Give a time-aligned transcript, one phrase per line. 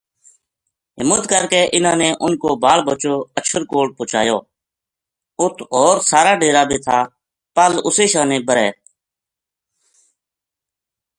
[0.99, 4.37] ہمت کر کے اِنھاں نے اُنھ کو بال بچو اَچھر کول پوہچا لیو
[5.41, 6.99] اُت ہور سارا ڈیرا بے تھا
[7.55, 8.57] پل اُسے شانے بر